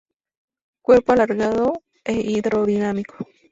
[0.81, 3.17] Cuerpo alargado e hidrodinámico.